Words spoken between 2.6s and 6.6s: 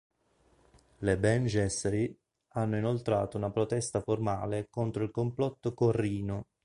inoltrato una protesta formale contro il complotto Corrino.